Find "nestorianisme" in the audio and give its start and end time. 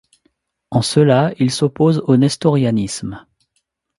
2.17-3.23